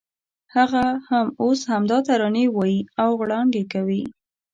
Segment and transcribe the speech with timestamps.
[0.55, 4.03] هغه هم اوس همدا ترانې وایي او غړانګې کوي.